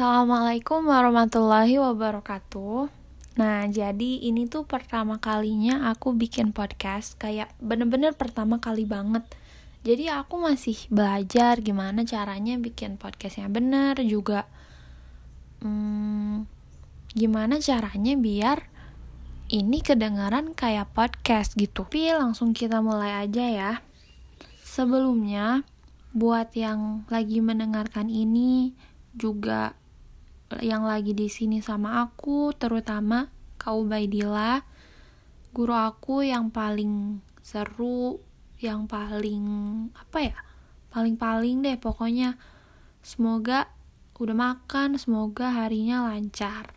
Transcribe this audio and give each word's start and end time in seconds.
Assalamualaikum 0.00 0.88
warahmatullahi 0.88 1.76
wabarakatuh. 1.76 2.88
Nah, 3.36 3.68
jadi 3.68 4.24
ini 4.24 4.48
tuh 4.48 4.64
pertama 4.64 5.20
kalinya 5.20 5.92
aku 5.92 6.16
bikin 6.16 6.56
podcast, 6.56 7.20
kayak 7.20 7.52
bener-bener 7.60 8.16
pertama 8.16 8.56
kali 8.64 8.88
banget. 8.88 9.28
Jadi 9.84 10.08
aku 10.08 10.40
masih 10.40 10.80
belajar 10.88 11.60
gimana 11.60 12.08
caranya 12.08 12.56
bikin 12.56 12.96
podcast 12.96 13.44
yang 13.44 13.52
bener 13.52 14.00
juga. 14.00 14.48
Hmm, 15.60 16.48
gimana 17.12 17.60
caranya 17.60 18.16
biar 18.16 18.72
ini 19.52 19.84
kedengaran 19.84 20.56
kayak 20.56 20.96
podcast 20.96 21.60
gitu. 21.60 21.84
Tapi 21.84 22.08
langsung 22.16 22.56
kita 22.56 22.80
mulai 22.80 23.20
aja 23.20 23.44
ya. 23.44 23.72
Sebelumnya, 24.64 25.60
buat 26.16 26.56
yang 26.56 27.04
lagi 27.12 27.44
mendengarkan 27.44 28.08
ini, 28.08 28.72
juga 29.12 29.76
yang 30.58 30.82
lagi 30.82 31.14
di 31.14 31.30
sini 31.30 31.62
sama 31.62 32.02
aku, 32.02 32.50
terutama 32.58 33.30
Kak 33.54 33.78
Ubaidillah, 33.78 34.66
guru 35.54 35.74
aku 35.78 36.26
yang 36.26 36.50
paling 36.50 37.22
seru, 37.38 38.18
yang 38.58 38.90
paling 38.90 39.46
apa 39.94 40.18
ya? 40.18 40.38
Paling-paling 40.90 41.62
deh 41.62 41.78
pokoknya. 41.78 42.34
Semoga 42.98 43.70
udah 44.18 44.36
makan, 44.36 44.98
semoga 44.98 45.54
harinya 45.54 46.10
lancar. 46.10 46.74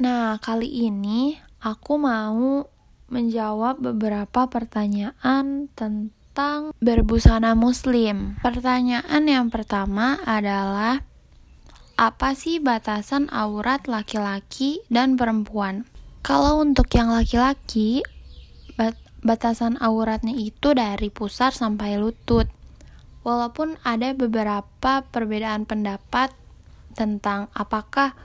Nah, 0.00 0.40
kali 0.40 0.88
ini 0.88 1.36
aku 1.60 2.00
mau 2.00 2.64
menjawab 3.12 3.84
beberapa 3.84 4.48
pertanyaan 4.48 5.68
tentang 5.76 6.72
berbusana 6.80 7.52
muslim. 7.52 8.40
Pertanyaan 8.40 9.22
yang 9.28 9.52
pertama 9.52 10.16
adalah 10.24 11.09
apa 12.00 12.32
sih 12.32 12.64
batasan 12.64 13.28
aurat 13.28 13.84
laki-laki 13.84 14.80
dan 14.88 15.20
perempuan? 15.20 15.84
Kalau 16.24 16.64
untuk 16.64 16.88
yang 16.96 17.12
laki-laki, 17.12 18.00
bat 18.72 18.96
batasan 19.20 19.76
auratnya 19.76 20.32
itu 20.32 20.72
dari 20.72 21.12
pusar 21.12 21.52
sampai 21.52 22.00
lutut. 22.00 22.48
Walaupun 23.20 23.76
ada 23.84 24.16
beberapa 24.16 25.04
perbedaan 25.12 25.68
pendapat 25.68 26.32
tentang 26.96 27.52
apakah 27.52 28.16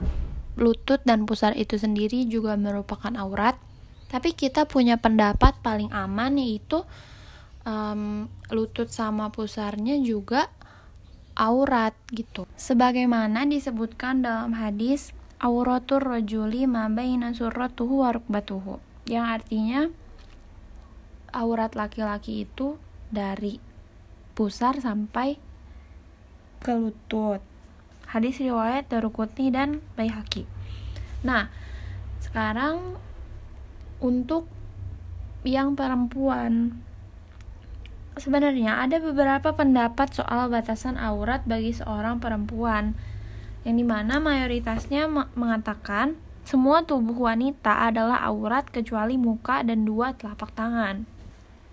lutut 0.56 1.04
dan 1.04 1.28
pusar 1.28 1.52
itu 1.52 1.76
sendiri 1.76 2.24
juga 2.24 2.56
merupakan 2.56 3.12
aurat, 3.20 3.60
tapi 4.08 4.32
kita 4.32 4.64
punya 4.64 4.96
pendapat 4.96 5.52
paling 5.60 5.92
aman 5.92 6.40
yaitu 6.40 6.80
um, 7.68 8.24
lutut 8.48 8.88
sama 8.88 9.28
pusarnya 9.28 10.00
juga 10.00 10.48
aurat 11.36 11.92
gitu. 12.08 12.48
Sebagaimana 12.56 13.44
disebutkan 13.44 14.24
dalam 14.24 14.56
hadis 14.56 15.12
auratur 15.36 16.00
rajuli 16.00 16.64
ma 16.64 16.88
baina 16.88 17.36
surratuhu 17.36 18.02
wa 18.02 18.10
rukbatuhu. 18.16 18.80
Yang 19.06 19.26
artinya 19.28 19.80
aurat 21.36 21.76
laki-laki 21.76 22.48
itu 22.48 22.80
dari 23.12 23.60
pusar 24.32 24.80
sampai 24.80 25.36
ke 26.64 26.72
lutut. 26.72 27.44
Hadis 28.08 28.40
riwayat 28.40 28.88
Daruqutni 28.88 29.52
dan 29.52 29.84
Baihaqi. 29.98 30.48
Nah, 31.26 31.52
sekarang 32.22 32.96
untuk 34.00 34.48
yang 35.46 35.74
perempuan 35.78 36.80
Sebenarnya 38.16 38.80
ada 38.80 38.96
beberapa 38.96 39.52
pendapat 39.52 40.16
soal 40.16 40.48
batasan 40.48 40.96
aurat 40.96 41.44
bagi 41.44 41.76
seorang 41.76 42.16
perempuan, 42.16 42.96
yang 43.68 43.76
di 43.76 43.84
mana 43.84 44.16
mayoritasnya 44.16 45.04
mengatakan 45.36 46.16
semua 46.48 46.80
tubuh 46.80 47.28
wanita 47.28 47.84
adalah 47.84 48.24
aurat 48.24 48.64
kecuali 48.72 49.20
muka 49.20 49.60
dan 49.60 49.84
dua 49.84 50.16
telapak 50.16 50.48
tangan. 50.56 51.04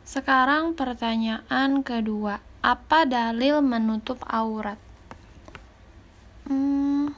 Sekarang 0.03 0.75
pertanyaan 0.75 1.79
kedua, 1.79 2.43
apa 2.59 3.07
dalil 3.07 3.63
menutup 3.63 4.19
aurat? 4.27 4.75
Hmm, 6.43 7.15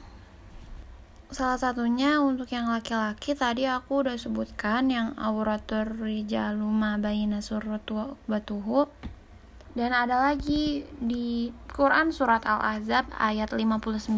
salah 1.34 1.58
satunya 1.58 2.22
untuk 2.22 2.46
yang 2.54 2.70
laki-laki 2.70 3.34
tadi 3.34 3.66
aku 3.66 4.06
udah 4.06 4.14
sebutkan 4.14 4.86
yang 4.86 5.18
auratur 5.18 5.98
rijalu 5.98 6.70
ma 6.70 6.94
baina 6.94 7.42
surratu 7.42 8.14
batuhu 8.30 8.86
dan 9.76 9.92
ada 9.92 10.32
lagi 10.32 10.88
di 10.96 11.52
Quran 11.68 12.08
surat 12.08 12.40
Al-Ahzab 12.48 13.12
ayat 13.12 13.52
59 13.52 14.08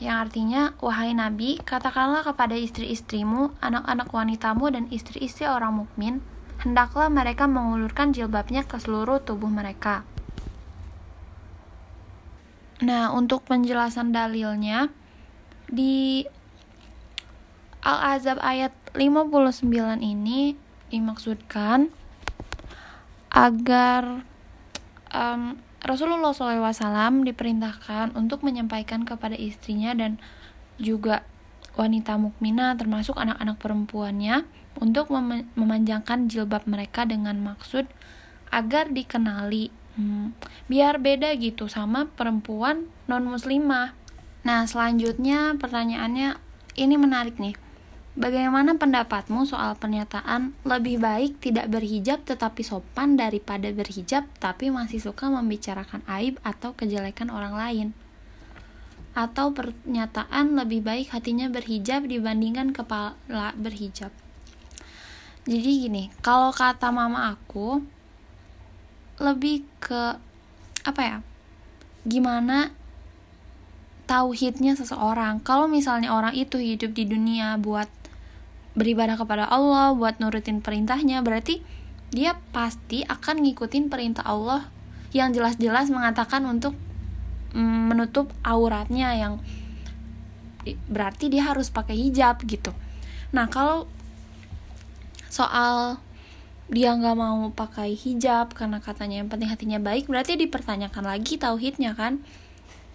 yang 0.00 0.16
artinya, 0.16 0.76
Wahai 0.80 1.12
Nabi, 1.12 1.60
katakanlah 1.60 2.24
kepada 2.24 2.56
istri-istrimu, 2.56 3.52
anak-anak 3.60 4.08
wanitamu, 4.12 4.68
dan 4.72 4.88
istri-istri 4.92 5.48
orang 5.48 5.84
mukmin, 5.84 6.24
hendaklah 6.60 7.08
mereka 7.08 7.48
mengulurkan 7.48 8.12
jilbabnya 8.12 8.64
ke 8.64 8.76
seluruh 8.76 9.20
tubuh 9.24 9.48
mereka. 9.48 10.04
Nah, 12.84 13.08
untuk 13.12 13.44
penjelasan 13.48 14.12
dalilnya, 14.12 14.92
di 15.68 16.28
Al-Azab 17.80 18.36
ayat 18.44 18.76
59 18.92 19.64
ini 20.00 20.60
dimaksudkan 20.92 21.88
agar 23.32 24.24
um, 25.16 25.56
Rasulullah 25.80 26.36
SAW 26.36 27.24
diperintahkan 27.24 28.12
untuk 28.12 28.44
menyampaikan 28.44 29.08
kepada 29.08 29.32
istrinya 29.32 29.96
dan 29.96 30.20
juga 30.76 31.24
wanita 31.76 32.16
mukminah 32.20 32.76
termasuk 32.76 33.16
anak-anak 33.16 33.56
perempuannya 33.60 34.44
untuk 34.76 35.08
mem 35.12 35.48
memanjangkan 35.56 36.28
jilbab 36.28 36.68
mereka 36.68 37.08
dengan 37.08 37.40
maksud 37.40 37.88
agar 38.52 38.92
dikenali 38.92 39.72
hmm, 39.96 40.36
biar 40.68 41.00
beda 41.00 41.32
gitu 41.36 41.68
sama 41.68 42.08
perempuan 42.12 42.88
non 43.08 43.24
muslimah. 43.24 43.96
Nah 44.44 44.64
selanjutnya 44.68 45.56
pertanyaannya 45.56 46.36
ini 46.76 46.94
menarik 46.96 47.40
nih. 47.40 47.56
Bagaimana 48.16 48.80
pendapatmu 48.80 49.44
soal 49.44 49.76
pernyataan 49.76 50.56
lebih 50.64 50.96
baik 51.04 51.36
tidak 51.44 51.68
berhijab 51.68 52.24
tetapi 52.24 52.64
sopan 52.64 53.12
daripada 53.12 53.68
berhijab 53.76 54.24
tapi 54.40 54.72
masih 54.72 55.04
suka 55.04 55.28
membicarakan 55.28 56.00
aib 56.08 56.40
atau 56.40 56.72
kejelekan 56.72 57.28
orang 57.28 57.52
lain? 57.52 57.88
Atau 59.12 59.52
pernyataan 59.52 60.56
lebih 60.56 60.80
baik 60.80 61.12
hatinya 61.12 61.52
berhijab 61.52 62.08
dibandingkan 62.08 62.72
kepala 62.72 63.52
berhijab? 63.52 64.08
Jadi 65.44 65.70
gini, 65.84 66.08
kalau 66.24 66.56
kata 66.56 66.88
mama 66.88 67.36
aku 67.36 67.84
lebih 69.20 69.68
ke 69.76 70.16
apa 70.88 71.02
ya? 71.04 71.18
Gimana 72.08 72.72
tauhidnya 74.06 74.78
seseorang. 74.78 75.42
Kalau 75.42 75.66
misalnya 75.66 76.14
orang 76.14 76.32
itu 76.32 76.56
hidup 76.56 76.94
di 76.94 77.04
dunia 77.04 77.58
buat 77.58 77.90
beribadah 78.76 79.16
kepada 79.16 79.48
Allah, 79.48 79.96
buat 79.96 80.20
nurutin 80.20 80.60
perintahnya, 80.60 81.24
berarti 81.24 81.64
dia 82.12 82.38
pasti 82.54 83.02
akan 83.02 83.42
ngikutin 83.42 83.90
perintah 83.90 84.22
Allah 84.22 84.68
yang 85.10 85.32
jelas-jelas 85.32 85.88
mengatakan 85.90 86.44
untuk 86.44 86.76
mm, 87.56 87.82
menutup 87.90 88.30
auratnya 88.44 89.16
yang 89.16 89.40
berarti 90.86 91.32
dia 91.32 91.48
harus 91.48 91.72
pakai 91.72 91.96
hijab 91.96 92.42
gitu. 92.44 92.74
Nah 93.32 93.46
kalau 93.48 93.88
soal 95.30 95.98
dia 96.66 96.90
nggak 96.90 97.14
mau 97.14 97.46
pakai 97.54 97.94
hijab 97.94 98.50
karena 98.50 98.82
katanya 98.82 99.22
yang 99.22 99.30
penting 99.30 99.50
hatinya 99.50 99.78
baik, 99.78 100.10
berarti 100.10 100.34
dipertanyakan 100.34 101.06
lagi 101.06 101.38
tauhidnya 101.38 101.94
kan? 101.94 102.18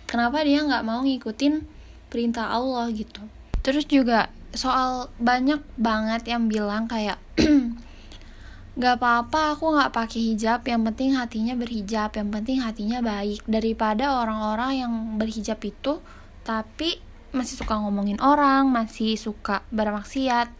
Kenapa 0.06 0.44
dia 0.44 0.59
nggak 0.59 0.84
mau 0.84 1.00
ngikutin 1.08 1.63
perintah 2.12 2.51
Allah 2.51 2.92
gitu? 2.92 3.24
Terus 3.63 3.88
juga 3.88 4.27
soal 4.51 5.07
banyak 5.15 5.63
banget 5.80 6.27
yang 6.27 6.51
bilang 6.51 6.88
kayak 6.88 7.19
gak 8.81 8.95
apa-apa 9.00 9.56
aku 9.56 9.75
gak 9.75 9.95
pakai 9.95 10.19
hijab 10.31 10.63
yang 10.68 10.83
penting 10.88 11.15
hatinya 11.15 11.56
berhijab 11.56 12.12
yang 12.15 12.30
penting 12.31 12.63
hatinya 12.63 13.00
baik. 13.00 13.44
Daripada 13.48 14.19
orang-orang 14.19 14.71
yang 14.83 14.94
berhijab 15.19 15.59
itu 15.63 16.03
tapi 16.42 17.00
masih 17.31 17.63
suka 17.63 17.80
ngomongin 17.80 18.19
orang 18.19 18.68
masih 18.68 19.15
suka 19.15 19.63
bermaksiat. 19.71 20.51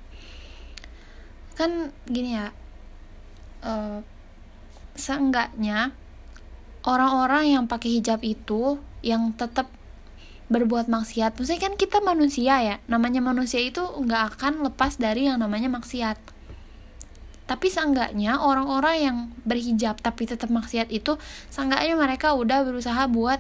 Kan 1.60 1.92
gini 2.08 2.40
ya 2.40 2.56
uh, 3.64 4.00
seenggaknya 4.96 5.92
orang-orang 6.86 7.60
yang 7.60 7.64
pakai 7.68 8.00
hijab 8.00 8.24
itu 8.24 8.80
yang 9.02 9.34
tetap 9.34 9.68
berbuat 10.52 10.92
maksiat. 10.92 11.40
Maksudnya 11.40 11.64
kan 11.64 11.80
kita 11.80 12.04
manusia 12.04 12.60
ya. 12.60 12.76
Namanya 12.92 13.24
manusia 13.24 13.64
itu 13.64 13.80
nggak 13.80 14.36
akan 14.36 14.68
lepas 14.68 15.00
dari 15.00 15.32
yang 15.32 15.40
namanya 15.40 15.72
maksiat. 15.72 16.20
Tapi 17.48 17.68
seenggaknya 17.72 18.40
orang-orang 18.40 18.96
yang 19.00 19.18
berhijab 19.48 20.00
tapi 20.04 20.28
tetap 20.28 20.52
maksiat 20.52 20.92
itu 20.92 21.16
seenggaknya 21.48 21.96
mereka 21.96 22.36
udah 22.36 22.64
berusaha 22.68 23.08
buat 23.08 23.40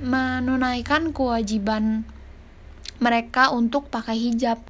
menunaikan 0.00 1.12
kewajiban 1.16 2.04
mereka 3.00 3.52
untuk 3.52 3.88
pakai 3.92 4.16
hijab. 4.16 4.60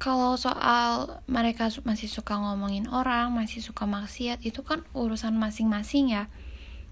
Kalau 0.00 0.40
soal 0.40 1.20
mereka 1.28 1.68
masih 1.84 2.08
suka 2.08 2.40
ngomongin 2.40 2.88
orang, 2.88 3.36
masih 3.36 3.60
suka 3.60 3.84
maksiat, 3.84 4.40
itu 4.40 4.64
kan 4.64 4.80
urusan 4.96 5.36
masing-masing 5.36 6.16
ya. 6.16 6.24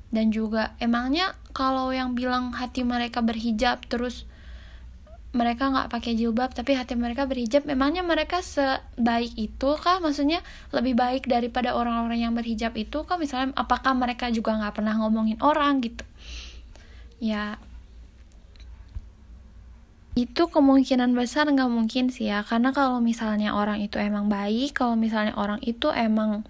Dan 0.09 0.33
juga 0.33 0.73
emangnya 0.81 1.37
kalau 1.53 1.93
yang 1.93 2.17
bilang 2.17 2.57
hati 2.57 2.87
mereka 2.87 3.21
berhijab 3.21 3.85
terus 3.89 4.25
mereka 5.37 5.69
nggak 5.69 5.93
pakai 5.93 6.17
jilbab 6.17 6.57
tapi 6.57 6.73
hati 6.73 6.97
mereka 6.97 7.29
berhijab 7.29 7.69
memangnya 7.69 8.01
mereka 8.01 8.41
sebaik 8.41 9.37
itu 9.37 9.71
kah? 9.77 10.01
Maksudnya 10.01 10.41
lebih 10.73 10.97
baik 10.97 11.29
daripada 11.29 11.77
orang-orang 11.77 12.25
yang 12.25 12.33
berhijab 12.33 12.73
itu 12.81 13.05
kah? 13.05 13.21
Misalnya 13.21 13.53
apakah 13.53 13.93
mereka 13.93 14.33
juga 14.33 14.57
nggak 14.57 14.81
pernah 14.81 14.97
ngomongin 14.97 15.37
orang 15.45 15.85
gitu? 15.85 16.05
Ya 17.21 17.61
itu 20.19 20.51
kemungkinan 20.51 21.15
besar 21.15 21.47
nggak 21.47 21.71
mungkin 21.71 22.11
sih 22.11 22.33
ya. 22.33 22.43
Karena 22.43 22.73
kalau 22.75 22.99
misalnya 22.99 23.55
orang 23.55 23.85
itu 23.85 24.01
emang 24.01 24.27
baik 24.33 24.75
kalau 24.75 24.97
misalnya 24.97 25.37
orang 25.37 25.61
itu 25.63 25.93
emang 25.93 26.43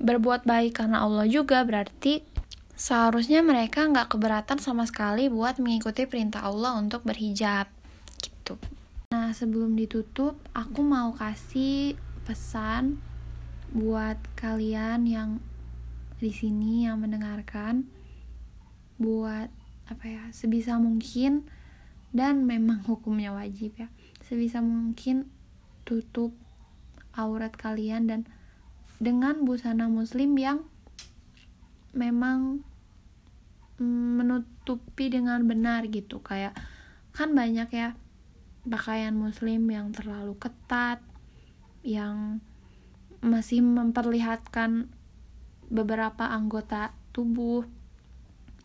berbuat 0.00 0.48
baik 0.48 0.80
karena 0.80 1.04
Allah 1.04 1.28
juga 1.28 1.60
berarti 1.64 2.24
seharusnya 2.80 3.44
mereka 3.44 3.84
nggak 3.84 4.16
keberatan 4.16 4.56
sama 4.56 4.88
sekali 4.88 5.28
buat 5.28 5.60
mengikuti 5.60 6.08
perintah 6.08 6.48
Allah 6.48 6.80
untuk 6.80 7.04
berhijab. 7.04 7.68
Gitu. 8.16 8.56
Nah 9.12 9.36
sebelum 9.36 9.76
ditutup 9.76 10.40
aku 10.56 10.80
mau 10.80 11.12
kasih 11.12 12.00
pesan 12.24 12.96
buat 13.76 14.16
kalian 14.32 15.04
yang 15.04 15.30
di 16.24 16.32
sini 16.32 16.88
yang 16.88 17.04
mendengarkan 17.04 17.84
buat 18.96 19.52
apa 19.84 20.04
ya 20.08 20.24
sebisa 20.32 20.80
mungkin 20.80 21.44
dan 22.16 22.48
memang 22.48 22.80
hukumnya 22.88 23.36
wajib 23.36 23.76
ya. 23.76 23.92
Sebisa 24.24 24.64
mungkin 24.64 25.28
tutup 25.84 26.32
aurat 27.12 27.52
kalian 27.52 28.08
dan 28.08 28.20
dengan 28.96 29.44
busana 29.44 29.84
muslim 29.92 30.32
yang 30.40 30.64
memang 31.92 32.64
menutupi 33.80 35.08
dengan 35.08 35.42
benar 35.48 35.88
gitu 35.88 36.20
kayak 36.20 36.52
kan 37.16 37.32
banyak 37.32 37.68
ya 37.72 37.96
pakaian 38.68 39.16
muslim 39.16 39.66
yang 39.72 39.90
terlalu 39.90 40.36
ketat 40.36 41.00
yang 41.80 42.44
masih 43.24 43.64
memperlihatkan 43.64 44.92
beberapa 45.72 46.28
anggota 46.28 46.92
tubuh 47.16 47.64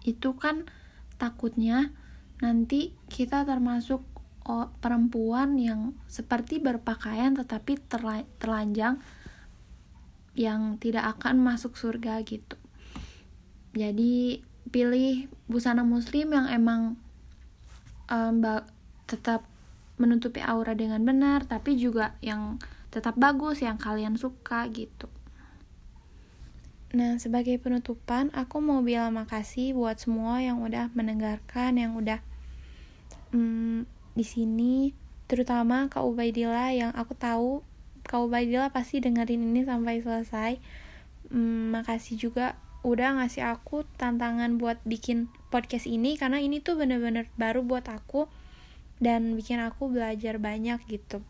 itu 0.03 0.35
kan 0.35 0.67
takutnya 1.15 1.95
nanti 2.43 2.91
kita 3.07 3.47
termasuk 3.47 4.03
oh, 4.45 4.69
perempuan 4.83 5.55
yang 5.55 5.95
seperti 6.05 6.59
berpakaian 6.59 7.33
tetapi 7.33 7.79
terlanjang 8.39 8.99
yang 10.35 10.75
tidak 10.83 11.15
akan 11.15 11.39
masuk 11.39 11.79
surga 11.79 12.19
gitu. 12.27 12.59
Jadi 13.71 14.43
pilih 14.75 15.31
busana 15.47 15.87
muslim 15.87 16.35
yang 16.35 16.51
emang 16.51 16.99
um, 18.11 18.43
tetap 19.07 19.47
menutupi 19.95 20.43
aura 20.43 20.75
dengan 20.75 20.99
benar 21.07 21.47
tapi 21.47 21.79
juga 21.79 22.19
yang 22.19 22.59
tetap 22.91 23.15
bagus 23.15 23.63
yang 23.63 23.79
kalian 23.79 24.19
suka 24.19 24.67
gitu. 24.67 25.07
Nah, 26.95 27.19
sebagai 27.19 27.59
penutupan, 27.59 28.31
aku 28.31 28.63
mau 28.63 28.79
bilang 28.79 29.15
makasih 29.19 29.75
buat 29.75 29.99
semua 29.99 30.39
yang 30.39 30.63
udah 30.63 30.87
mendengarkan, 30.95 31.75
yang 31.75 31.91
udah 31.99 32.23
hmm, 33.35 33.83
di 34.15 34.23
sini, 34.23 34.95
terutama 35.27 35.91
Kak 35.91 36.07
Ubaidillah 36.07 36.71
yang 36.71 36.91
aku 36.95 37.11
tahu 37.11 37.67
Kak 38.07 38.23
Ubaidillah 38.31 38.71
pasti 38.71 39.03
dengerin 39.03 39.43
ini 39.43 39.67
sampai 39.67 39.99
selesai. 39.99 40.55
Hmm, 41.27 41.75
makasih 41.75 42.15
juga 42.15 42.55
udah 42.85 43.17
ngasih 43.17 43.49
aku 43.49 43.81
tantangan 43.97 44.61
buat 44.61 44.77
bikin 44.85 45.33
podcast 45.49 45.89
ini 45.89 46.21
karena 46.21 46.37
ini 46.37 46.61
tuh 46.61 46.77
bener-bener 46.77 47.25
baru 47.33 47.65
buat 47.65 47.89
aku 47.89 48.29
dan 49.01 49.33
bikin 49.33 49.57
aku 49.57 49.89
belajar 49.89 50.37
banyak 50.37 50.77
gitu. 50.85 51.25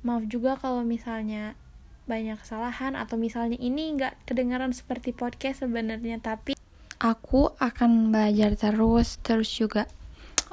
Maaf 0.00 0.24
juga 0.32 0.56
kalau 0.56 0.80
misalnya 0.80 1.60
banyak 2.08 2.40
kesalahan 2.40 2.96
atau 2.96 3.20
misalnya 3.20 3.60
ini 3.60 3.94
nggak 3.94 4.24
kedengaran 4.24 4.72
seperti 4.72 5.12
podcast 5.12 5.62
sebenarnya 5.62 6.18
tapi 6.18 6.56
aku 6.98 7.52
akan 7.60 8.08
belajar 8.08 8.56
terus 8.56 9.20
terus 9.20 9.52
juga. 9.52 9.84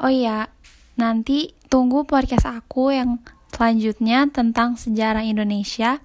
Oh 0.04 0.12
iya 0.12 0.52
nanti 1.00 1.56
tunggu 1.72 2.04
podcast 2.04 2.44
aku 2.44 2.92
yang 2.92 3.24
selanjutnya 3.56 4.28
tentang 4.28 4.76
sejarah 4.76 5.24
Indonesia. 5.24 6.04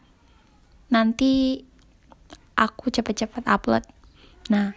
Nanti 0.94 1.67
aku 2.55 2.94
cepet-cepet 2.94 3.50
upload 3.50 3.94
nah 4.52 4.76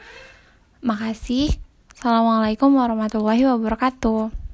makasih. 0.80 1.58
Assalamualaikum 1.98 2.78
warahmatullahi 2.78 3.42
wabarakatuh 3.50 4.47